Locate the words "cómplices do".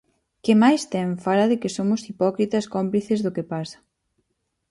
2.75-3.33